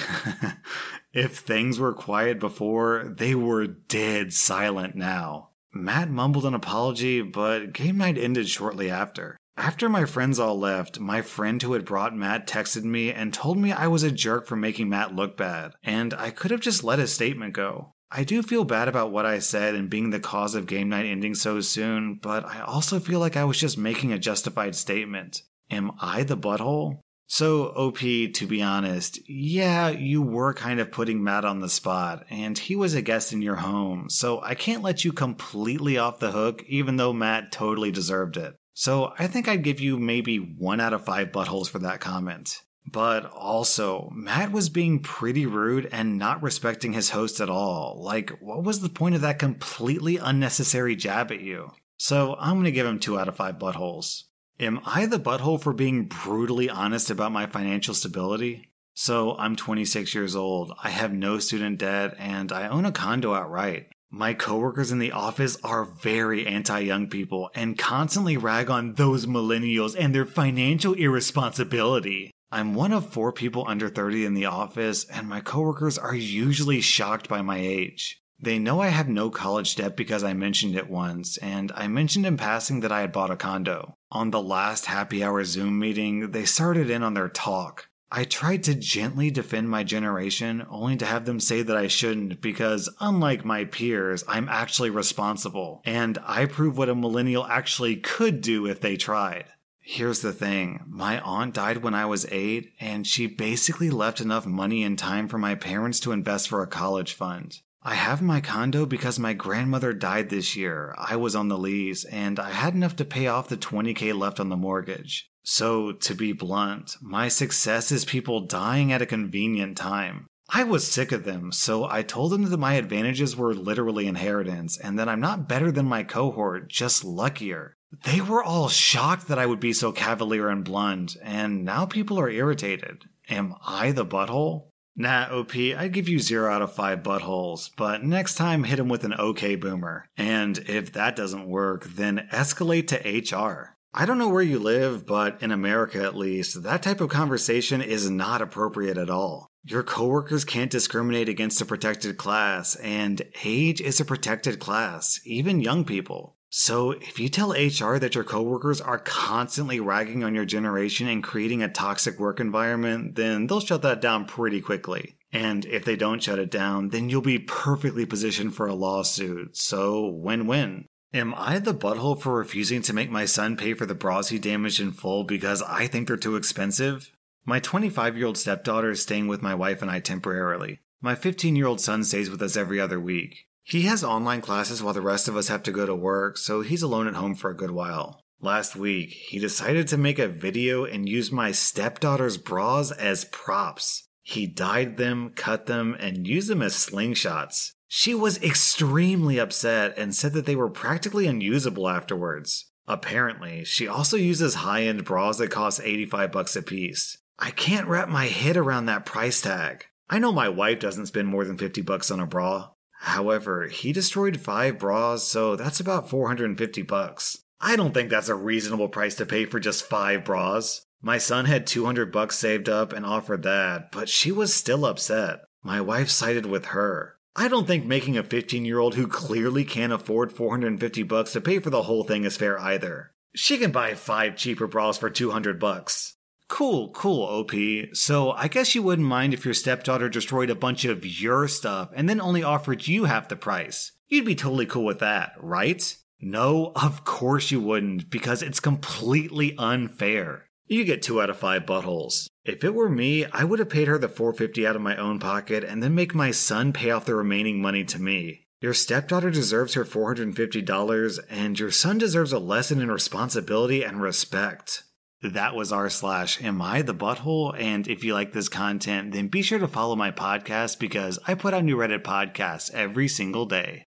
if 1.12 1.36
things 1.36 1.78
were 1.78 1.92
quiet 1.92 2.40
before, 2.40 3.14
they 3.14 3.34
were 3.34 3.66
dead 3.66 4.32
silent 4.32 4.94
now. 4.94 5.50
Matt 5.74 6.10
mumbled 6.10 6.46
an 6.46 6.54
apology, 6.54 7.20
but 7.20 7.72
game 7.72 7.98
night 7.98 8.16
ended 8.16 8.48
shortly 8.48 8.90
after. 8.90 9.36
After 9.56 9.88
my 9.88 10.06
friends 10.06 10.38
all 10.38 10.58
left, 10.58 10.98
my 10.98 11.20
friend 11.20 11.62
who 11.62 11.74
had 11.74 11.84
brought 11.84 12.16
Matt 12.16 12.46
texted 12.46 12.84
me 12.84 13.12
and 13.12 13.34
told 13.34 13.58
me 13.58 13.70
I 13.70 13.86
was 13.86 14.02
a 14.02 14.10
jerk 14.10 14.46
for 14.46 14.56
making 14.56 14.88
Matt 14.88 15.14
look 15.14 15.36
bad, 15.36 15.72
and 15.82 16.14
I 16.14 16.30
could 16.30 16.50
have 16.50 16.60
just 16.60 16.82
let 16.82 16.98
his 16.98 17.12
statement 17.12 17.52
go. 17.52 17.92
I 18.10 18.24
do 18.24 18.42
feel 18.42 18.64
bad 18.64 18.88
about 18.88 19.12
what 19.12 19.26
I 19.26 19.38
said 19.38 19.74
and 19.74 19.90
being 19.90 20.10
the 20.10 20.20
cause 20.20 20.54
of 20.54 20.66
game 20.66 20.88
night 20.88 21.06
ending 21.06 21.34
so 21.34 21.60
soon, 21.60 22.18
but 22.22 22.44
I 22.44 22.60
also 22.60 22.98
feel 22.98 23.20
like 23.20 23.36
I 23.36 23.44
was 23.44 23.58
just 23.58 23.76
making 23.76 24.12
a 24.12 24.18
justified 24.18 24.74
statement. 24.74 25.42
Am 25.70 25.92
I 26.00 26.22
the 26.22 26.36
butthole? 26.36 27.00
So, 27.26 27.68
OP, 27.68 27.98
to 27.98 28.46
be 28.46 28.62
honest, 28.62 29.18
yeah, 29.26 29.88
you 29.88 30.20
were 30.20 30.52
kind 30.52 30.80
of 30.80 30.92
putting 30.92 31.24
Matt 31.24 31.46
on 31.46 31.60
the 31.60 31.68
spot, 31.70 32.26
and 32.28 32.58
he 32.58 32.76
was 32.76 32.94
a 32.94 33.00
guest 33.00 33.32
in 33.32 33.40
your 33.40 33.56
home, 33.56 34.10
so 34.10 34.42
I 34.42 34.54
can't 34.54 34.82
let 34.82 35.04
you 35.04 35.12
completely 35.12 35.96
off 35.96 36.18
the 36.18 36.32
hook, 36.32 36.62
even 36.68 36.96
though 36.96 37.14
Matt 37.14 37.50
totally 37.50 37.90
deserved 37.90 38.36
it. 38.36 38.54
So, 38.74 39.12
I 39.18 39.26
think 39.26 39.48
I'd 39.48 39.62
give 39.62 39.80
you 39.80 39.98
maybe 39.98 40.38
one 40.38 40.80
out 40.80 40.92
of 40.92 41.04
five 41.04 41.28
buttholes 41.28 41.68
for 41.68 41.78
that 41.80 42.00
comment. 42.00 42.62
But 42.90 43.30
also, 43.30 44.10
Matt 44.14 44.50
was 44.50 44.68
being 44.68 45.00
pretty 45.00 45.46
rude 45.46 45.88
and 45.92 46.18
not 46.18 46.42
respecting 46.42 46.92
his 46.92 47.10
host 47.10 47.40
at 47.40 47.50
all. 47.50 48.02
Like, 48.02 48.30
what 48.40 48.64
was 48.64 48.80
the 48.80 48.88
point 48.88 49.14
of 49.14 49.20
that 49.20 49.38
completely 49.38 50.16
unnecessary 50.16 50.96
jab 50.96 51.30
at 51.30 51.40
you? 51.40 51.72
So, 51.96 52.34
I'm 52.40 52.56
gonna 52.56 52.70
give 52.70 52.86
him 52.86 52.98
two 52.98 53.18
out 53.18 53.28
of 53.28 53.36
five 53.36 53.58
buttholes. 53.58 54.24
Am 54.58 54.80
I 54.84 55.06
the 55.06 55.20
butthole 55.20 55.60
for 55.60 55.72
being 55.72 56.06
brutally 56.06 56.68
honest 56.68 57.10
about 57.10 57.32
my 57.32 57.46
financial 57.46 57.94
stability? 57.94 58.70
So, 58.94 59.36
I'm 59.36 59.56
26 59.56 60.14
years 60.14 60.34
old, 60.34 60.72
I 60.82 60.90
have 60.90 61.12
no 61.12 61.38
student 61.38 61.78
debt, 61.78 62.14
and 62.18 62.50
I 62.50 62.68
own 62.68 62.84
a 62.84 62.92
condo 62.92 63.34
outright. 63.34 63.88
My 64.14 64.34
coworkers 64.34 64.92
in 64.92 64.98
the 64.98 65.12
office 65.12 65.56
are 65.64 65.86
very 65.86 66.46
anti 66.46 66.80
young 66.80 67.08
people 67.08 67.50
and 67.54 67.78
constantly 67.78 68.36
rag 68.36 68.68
on 68.68 68.92
those 68.92 69.24
millennials 69.24 69.96
and 69.98 70.14
their 70.14 70.26
financial 70.26 70.92
irresponsibility. 70.92 72.30
I'm 72.50 72.74
one 72.74 72.92
of 72.92 73.10
four 73.10 73.32
people 73.32 73.64
under 73.66 73.88
30 73.88 74.26
in 74.26 74.34
the 74.34 74.44
office, 74.44 75.06
and 75.06 75.30
my 75.30 75.40
coworkers 75.40 75.96
are 75.96 76.14
usually 76.14 76.82
shocked 76.82 77.26
by 77.26 77.40
my 77.40 77.56
age. 77.56 78.20
They 78.38 78.58
know 78.58 78.80
I 78.80 78.88
have 78.88 79.08
no 79.08 79.30
college 79.30 79.76
debt 79.76 79.96
because 79.96 80.22
I 80.22 80.34
mentioned 80.34 80.76
it 80.76 80.90
once, 80.90 81.38
and 81.38 81.72
I 81.74 81.88
mentioned 81.88 82.26
in 82.26 82.36
passing 82.36 82.80
that 82.80 82.92
I 82.92 83.00
had 83.00 83.12
bought 83.12 83.30
a 83.30 83.36
condo. 83.36 83.94
On 84.10 84.30
the 84.30 84.42
last 84.42 84.84
happy 84.84 85.24
hour 85.24 85.42
Zoom 85.44 85.78
meeting, 85.78 86.32
they 86.32 86.44
started 86.44 86.90
in 86.90 87.02
on 87.02 87.14
their 87.14 87.30
talk. 87.30 87.88
I 88.14 88.24
tried 88.24 88.62
to 88.64 88.74
gently 88.74 89.30
defend 89.30 89.70
my 89.70 89.84
generation, 89.84 90.66
only 90.68 90.98
to 90.98 91.06
have 91.06 91.24
them 91.24 91.40
say 91.40 91.62
that 91.62 91.78
I 91.78 91.86
shouldn't 91.86 92.42
because, 92.42 92.90
unlike 93.00 93.42
my 93.42 93.64
peers, 93.64 94.22
I'm 94.28 94.50
actually 94.50 94.90
responsible, 94.90 95.80
and 95.86 96.18
I 96.26 96.44
prove 96.44 96.76
what 96.76 96.90
a 96.90 96.94
millennial 96.94 97.46
actually 97.46 97.96
could 97.96 98.42
do 98.42 98.66
if 98.66 98.82
they 98.82 98.98
tried. 98.98 99.46
Here's 99.80 100.20
the 100.20 100.34
thing 100.34 100.84
my 100.86 101.20
aunt 101.20 101.54
died 101.54 101.78
when 101.78 101.94
I 101.94 102.04
was 102.04 102.26
eight, 102.30 102.74
and 102.78 103.06
she 103.06 103.26
basically 103.26 103.88
left 103.88 104.20
enough 104.20 104.44
money 104.44 104.82
and 104.82 104.98
time 104.98 105.26
for 105.26 105.38
my 105.38 105.54
parents 105.54 105.98
to 106.00 106.12
invest 106.12 106.48
for 106.48 106.62
a 106.62 106.66
college 106.66 107.14
fund. 107.14 107.60
I 107.84 107.94
have 107.94 108.22
my 108.22 108.40
condo 108.40 108.86
because 108.86 109.18
my 109.18 109.32
grandmother 109.32 109.92
died 109.92 110.30
this 110.30 110.54
year. 110.54 110.94
I 110.96 111.16
was 111.16 111.34
on 111.34 111.48
the 111.48 111.58
lease 111.58 112.04
and 112.04 112.38
I 112.38 112.50
had 112.50 112.74
enough 112.74 112.94
to 112.96 113.04
pay 113.04 113.26
off 113.26 113.48
the 113.48 113.56
20k 113.56 114.16
left 114.16 114.38
on 114.38 114.50
the 114.50 114.56
mortgage. 114.56 115.28
So, 115.42 115.90
to 115.90 116.14
be 116.14 116.32
blunt, 116.32 116.96
my 117.02 117.26
success 117.26 117.90
is 117.90 118.04
people 118.04 118.46
dying 118.46 118.92
at 118.92 119.02
a 119.02 119.06
convenient 119.06 119.76
time. 119.76 120.28
I 120.48 120.62
was 120.62 120.86
sick 120.86 121.10
of 121.10 121.24
them, 121.24 121.50
so 121.50 121.84
I 121.84 122.02
told 122.02 122.30
them 122.30 122.44
that 122.44 122.56
my 122.58 122.74
advantages 122.74 123.36
were 123.36 123.54
literally 123.54 124.06
inheritance 124.06 124.78
and 124.78 124.96
that 124.98 125.08
I'm 125.08 125.20
not 125.20 125.48
better 125.48 125.72
than 125.72 125.86
my 125.86 126.04
cohort, 126.04 126.68
just 126.68 127.04
luckier. 127.04 127.74
They 128.04 128.20
were 128.20 128.44
all 128.44 128.68
shocked 128.68 129.26
that 129.28 129.38
I 129.38 129.46
would 129.46 129.60
be 129.60 129.72
so 129.72 129.90
cavalier 129.90 130.48
and 130.48 130.64
blunt, 130.64 131.16
and 131.22 131.64
now 131.64 131.86
people 131.86 132.20
are 132.20 132.30
irritated. 132.30 133.04
Am 133.28 133.54
I 133.66 133.90
the 133.90 134.06
butthole? 134.06 134.68
Nah, 134.94 135.28
OP, 135.30 135.56
I'd 135.56 135.92
give 135.92 136.08
you 136.08 136.18
0 136.18 136.52
out 136.52 136.60
of 136.60 136.74
5 136.74 137.02
buttholes, 137.02 137.70
but 137.76 138.04
next 138.04 138.34
time 138.34 138.64
hit 138.64 138.78
him 138.78 138.88
with 138.88 139.04
an 139.04 139.14
OK 139.18 139.56
boomer. 139.56 140.06
And 140.16 140.58
if 140.58 140.92
that 140.92 141.16
doesn't 141.16 141.48
work, 141.48 141.84
then 141.84 142.28
escalate 142.30 142.88
to 142.88 143.36
HR. 143.36 143.76
I 143.94 144.06
don't 144.06 144.18
know 144.18 144.28
where 144.28 144.42
you 144.42 144.58
live, 144.58 145.06
but 145.06 145.42
in 145.42 145.50
America 145.50 146.02
at 146.02 146.16
least, 146.16 146.62
that 146.62 146.82
type 146.82 147.00
of 147.00 147.10
conversation 147.10 147.82
is 147.82 148.10
not 148.10 148.40
appropriate 148.40 148.96
at 148.98 149.10
all. 149.10 149.48
Your 149.64 149.82
coworkers 149.82 150.44
can't 150.44 150.70
discriminate 150.70 151.28
against 151.28 151.60
a 151.60 151.66
protected 151.66 152.16
class, 152.16 152.74
and 152.76 153.22
age 153.44 153.80
is 153.80 154.00
a 154.00 154.04
protected 154.04 154.58
class, 154.58 155.20
even 155.24 155.60
young 155.60 155.84
people. 155.84 156.36
So, 156.54 156.90
if 156.90 157.18
you 157.18 157.30
tell 157.30 157.52
HR 157.52 157.98
that 157.98 158.14
your 158.14 158.24
coworkers 158.24 158.78
are 158.78 158.98
constantly 158.98 159.80
ragging 159.80 160.22
on 160.22 160.34
your 160.34 160.44
generation 160.44 161.08
and 161.08 161.24
creating 161.24 161.62
a 161.62 161.68
toxic 161.70 162.18
work 162.18 162.40
environment, 162.40 163.14
then 163.14 163.46
they'll 163.46 163.60
shut 163.60 163.80
that 163.80 164.02
down 164.02 164.26
pretty 164.26 164.60
quickly. 164.60 165.16
And 165.32 165.64
if 165.64 165.86
they 165.86 165.96
don't 165.96 166.22
shut 166.22 166.38
it 166.38 166.50
down, 166.50 166.90
then 166.90 167.08
you'll 167.08 167.22
be 167.22 167.38
perfectly 167.38 168.04
positioned 168.04 168.54
for 168.54 168.66
a 168.66 168.74
lawsuit. 168.74 169.56
So, 169.56 170.06
win 170.08 170.46
win. 170.46 170.84
Am 171.14 171.32
I 171.38 171.58
the 171.58 171.72
butthole 171.72 172.20
for 172.20 172.34
refusing 172.34 172.82
to 172.82 172.92
make 172.92 173.10
my 173.10 173.24
son 173.24 173.56
pay 173.56 173.72
for 173.72 173.86
the 173.86 173.94
bras 173.94 174.28
he 174.28 174.38
damaged 174.38 174.78
in 174.78 174.92
full 174.92 175.24
because 175.24 175.62
I 175.62 175.86
think 175.86 176.06
they're 176.06 176.18
too 176.18 176.36
expensive? 176.36 177.10
My 177.46 177.60
25 177.60 178.18
year 178.18 178.26
old 178.26 178.36
stepdaughter 178.36 178.90
is 178.90 179.00
staying 179.00 179.26
with 179.26 179.40
my 179.40 179.54
wife 179.54 179.80
and 179.80 179.90
I 179.90 180.00
temporarily. 180.00 180.80
My 181.00 181.14
15 181.14 181.56
year 181.56 181.66
old 181.66 181.80
son 181.80 182.04
stays 182.04 182.28
with 182.28 182.42
us 182.42 182.58
every 182.58 182.78
other 182.78 183.00
week. 183.00 183.46
He 183.64 183.82
has 183.82 184.02
online 184.02 184.40
classes 184.40 184.82
while 184.82 184.94
the 184.94 185.00
rest 185.00 185.28
of 185.28 185.36
us 185.36 185.48
have 185.48 185.62
to 185.64 185.72
go 185.72 185.86
to 185.86 185.94
work, 185.94 186.36
so 186.36 186.62
he's 186.62 186.82
alone 186.82 187.06
at 187.06 187.14
home 187.14 187.34
for 187.34 187.50
a 187.50 187.56
good 187.56 187.70
while. 187.70 188.20
Last 188.40 188.74
week, 188.74 189.10
he 189.10 189.38
decided 189.38 189.86
to 189.88 189.96
make 189.96 190.18
a 190.18 190.26
video 190.26 190.84
and 190.84 191.08
use 191.08 191.30
my 191.30 191.52
stepdaughter's 191.52 192.36
bras 192.36 192.90
as 192.90 193.24
props. 193.26 194.08
He 194.20 194.48
dyed 194.48 194.96
them, 194.96 195.30
cut 195.36 195.66
them, 195.66 195.96
and 196.00 196.26
used 196.26 196.48
them 196.48 196.60
as 196.60 196.74
slingshots. 196.74 197.72
She 197.86 198.14
was 198.14 198.42
extremely 198.42 199.38
upset 199.38 199.96
and 199.96 200.14
said 200.14 200.32
that 200.32 200.44
they 200.44 200.56
were 200.56 200.70
practically 200.70 201.28
unusable 201.28 201.88
afterwards. 201.88 202.72
Apparently, 202.88 203.64
she 203.64 203.86
also 203.86 204.16
uses 204.16 204.56
high-end 204.56 205.04
bras 205.04 205.38
that 205.38 205.52
cost 205.52 205.80
85 205.80 206.32
bucks 206.32 206.56
a 206.56 206.62
piece. 206.62 207.18
I 207.38 207.52
can't 207.52 207.86
wrap 207.86 208.08
my 208.08 208.26
head 208.26 208.56
around 208.56 208.86
that 208.86 209.06
price 209.06 209.40
tag. 209.40 209.84
I 210.10 210.18
know 210.18 210.32
my 210.32 210.48
wife 210.48 210.80
doesn't 210.80 211.06
spend 211.06 211.28
more 211.28 211.44
than 211.44 211.58
50 211.58 211.80
bucks 211.82 212.10
on 212.10 212.18
a 212.18 212.26
bra, 212.26 212.70
However, 213.02 213.66
he 213.66 213.92
destroyed 213.92 214.38
five 214.40 214.78
bras, 214.78 215.24
so 215.24 215.56
that's 215.56 215.80
about 215.80 216.08
450 216.08 216.82
bucks. 216.82 217.38
I 217.60 217.74
don't 217.74 217.92
think 217.92 218.10
that's 218.10 218.28
a 218.28 218.36
reasonable 218.36 218.88
price 218.88 219.16
to 219.16 219.26
pay 219.26 219.44
for 219.44 219.58
just 219.58 219.84
five 219.84 220.24
bras. 220.24 220.86
My 221.00 221.18
son 221.18 221.46
had 221.46 221.66
200 221.66 222.12
bucks 222.12 222.38
saved 222.38 222.68
up 222.68 222.92
and 222.92 223.04
offered 223.04 223.42
that, 223.42 223.90
but 223.90 224.08
she 224.08 224.30
was 224.30 224.54
still 224.54 224.84
upset. 224.84 225.40
My 225.64 225.80
wife 225.80 226.10
sided 226.10 226.46
with 226.46 226.66
her. 226.66 227.16
I 227.34 227.48
don't 227.48 227.66
think 227.66 227.84
making 227.84 228.16
a 228.16 228.22
15 228.22 228.64
year 228.64 228.78
old 228.78 228.94
who 228.94 229.08
clearly 229.08 229.64
can't 229.64 229.92
afford 229.92 230.30
450 230.30 231.02
bucks 231.02 231.32
to 231.32 231.40
pay 231.40 231.58
for 231.58 231.70
the 231.70 231.82
whole 231.82 232.04
thing 232.04 232.24
is 232.24 232.36
fair 232.36 232.56
either. 232.60 233.10
She 233.34 233.58
can 233.58 233.72
buy 233.72 233.94
five 233.94 234.36
cheaper 234.36 234.68
bras 234.68 234.96
for 234.96 235.10
200 235.10 235.58
bucks. 235.58 236.14
Cool, 236.52 236.90
cool, 236.90 237.22
OP. 237.22 237.52
So 237.94 238.32
I 238.32 238.46
guess 238.46 238.74
you 238.74 238.82
wouldn't 238.82 239.08
mind 239.08 239.32
if 239.32 239.42
your 239.42 239.54
stepdaughter 239.54 240.10
destroyed 240.10 240.50
a 240.50 240.54
bunch 240.54 240.84
of 240.84 241.06
your 241.06 241.48
stuff 241.48 241.88
and 241.94 242.10
then 242.10 242.20
only 242.20 242.42
offered 242.42 242.86
you 242.86 243.04
half 243.04 243.30
the 243.30 243.36
price. 243.36 243.92
You'd 244.08 244.26
be 244.26 244.34
totally 244.34 244.66
cool 244.66 244.84
with 244.84 244.98
that, 244.98 245.32
right? 245.40 245.96
No, 246.20 246.72
of 246.76 247.04
course 247.04 247.50
you 247.50 247.58
wouldn't, 247.58 248.10
because 248.10 248.42
it's 248.42 248.60
completely 248.60 249.56
unfair. 249.56 250.44
You 250.66 250.84
get 250.84 251.00
two 251.00 251.22
out 251.22 251.30
of 251.30 251.38
five 251.38 251.64
buttholes. 251.64 252.26
If 252.44 252.62
it 252.64 252.74
were 252.74 252.90
me, 252.90 253.24
I 253.24 253.44
would 253.44 253.58
have 253.58 253.70
paid 253.70 253.88
her 253.88 253.96
the 253.96 254.10
450 254.10 254.66
out 254.66 254.76
of 254.76 254.82
my 254.82 254.94
own 254.98 255.20
pocket 255.20 255.64
and 255.64 255.82
then 255.82 255.94
make 255.94 256.14
my 256.14 256.32
son 256.32 256.74
pay 256.74 256.90
off 256.90 257.06
the 257.06 257.14
remaining 257.14 257.62
money 257.62 257.84
to 257.86 257.98
me. 257.98 258.44
Your 258.60 258.74
stepdaughter 258.74 259.30
deserves 259.30 259.72
her 259.72 259.86
$450, 259.86 261.18
and 261.30 261.58
your 261.58 261.70
son 261.70 261.96
deserves 261.96 262.32
a 262.32 262.38
lesson 262.38 262.82
in 262.82 262.90
responsibility 262.90 263.82
and 263.82 264.02
respect. 264.02 264.82
That 265.22 265.54
was 265.54 265.70
r 265.70 265.88
slash 265.88 266.42
am 266.42 266.60
I 266.60 266.82
the 266.82 266.94
butthole? 266.94 267.56
And 267.56 267.86
if 267.86 268.02
you 268.02 268.12
like 268.12 268.32
this 268.32 268.48
content, 268.48 269.12
then 269.12 269.28
be 269.28 269.40
sure 269.40 269.60
to 269.60 269.68
follow 269.68 269.94
my 269.94 270.10
podcast 270.10 270.80
because 270.80 271.20
I 271.28 271.34
put 271.34 271.54
out 271.54 271.62
new 271.62 271.76
Reddit 271.76 272.02
podcasts 272.02 272.74
every 272.74 273.06
single 273.06 273.46
day. 273.46 273.80